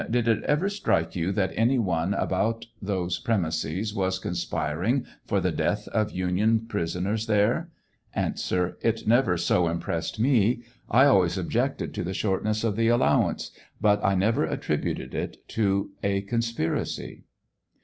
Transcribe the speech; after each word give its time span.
Did 0.09 0.27
it 0.27 0.41
ever 0.45 0.67
Strike 0.67 1.15
you 1.15 1.31
that 1.33 1.51
anyone 1.53 2.15
about 2.15 2.65
those 2.81 3.19
premises 3.19 3.93
was 3.93 4.17
conspiring 4.17 5.05
for 5.27 5.39
the 5.39 5.51
death 5.51 5.87
of 5.89 6.09
Union 6.09 6.61
prisoners 6.67 7.27
there? 7.27 7.69
A. 8.15 8.33
It 8.81 9.05
never 9.05 9.37
so 9.37 9.67
impressed 9.67 10.19
me. 10.19 10.63
I 10.89 11.05
always 11.05 11.37
objected 11.37 11.93
to 11.93 12.03
the 12.03 12.15
shortness 12.15 12.63
of 12.63 12.77
the 12.77 12.87
allowance, 12.87 13.51
but 13.79 14.03
I 14.03 14.15
never 14.15 14.43
attributed 14.43 15.13
it 15.13 15.47
to 15.49 15.91
a 16.01 16.21
conspiracy. 16.21 17.25